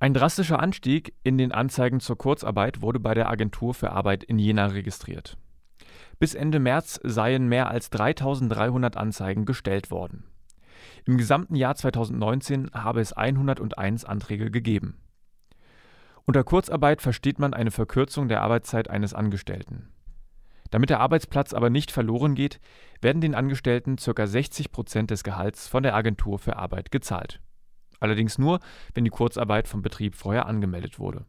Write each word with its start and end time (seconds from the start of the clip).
Ein 0.00 0.14
drastischer 0.14 0.60
Anstieg 0.60 1.12
in 1.24 1.38
den 1.38 1.50
Anzeigen 1.50 1.98
zur 1.98 2.16
Kurzarbeit 2.16 2.82
wurde 2.82 3.00
bei 3.00 3.14
der 3.14 3.28
Agentur 3.28 3.74
für 3.74 3.90
Arbeit 3.90 4.22
in 4.22 4.38
Jena 4.38 4.66
registriert. 4.66 5.36
Bis 6.20 6.34
Ende 6.34 6.60
März 6.60 7.00
seien 7.02 7.48
mehr 7.48 7.68
als 7.68 7.90
3300 7.90 8.96
Anzeigen 8.96 9.44
gestellt 9.44 9.90
worden. 9.90 10.24
Im 11.04 11.18
gesamten 11.18 11.56
Jahr 11.56 11.74
2019 11.74 12.70
habe 12.74 13.00
es 13.00 13.12
101 13.12 14.04
Anträge 14.04 14.52
gegeben. 14.52 14.98
Unter 16.26 16.44
Kurzarbeit 16.44 17.02
versteht 17.02 17.40
man 17.40 17.52
eine 17.52 17.72
Verkürzung 17.72 18.28
der 18.28 18.42
Arbeitszeit 18.42 18.90
eines 18.90 19.14
Angestellten. 19.14 19.88
Damit 20.70 20.90
der 20.90 21.00
Arbeitsplatz 21.00 21.54
aber 21.54 21.70
nicht 21.70 21.90
verloren 21.90 22.34
geht, 22.34 22.60
werden 23.00 23.20
den 23.20 23.34
Angestellten 23.34 23.96
ca. 23.96 24.26
60 24.26 24.70
Prozent 24.70 25.10
des 25.10 25.24
Gehalts 25.24 25.66
von 25.66 25.82
der 25.82 25.94
Agentur 25.94 26.38
für 26.38 26.56
Arbeit 26.56 26.92
gezahlt. 26.92 27.40
Allerdings 28.00 28.38
nur, 28.38 28.60
wenn 28.94 29.04
die 29.04 29.10
Kurzarbeit 29.10 29.68
vom 29.68 29.82
Betrieb 29.82 30.14
vorher 30.14 30.46
angemeldet 30.46 30.98
wurde 30.98 31.26